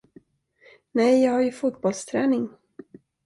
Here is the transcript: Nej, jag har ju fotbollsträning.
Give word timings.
Nej, 0.91 1.23
jag 1.23 1.31
har 1.31 1.41
ju 1.41 1.51
fotbollsträning. 1.51 2.49